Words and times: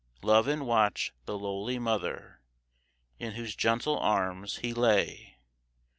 Love 0.23 0.47
and 0.47 0.65
watch 0.65 1.13
the 1.25 1.37
lowly 1.37 1.77
mother 1.77 2.41
In 3.19 3.33
whose 3.33 3.55
gentle 3.55 3.99
arms 3.99 4.55
He 4.55 4.73
lay. 4.73 5.37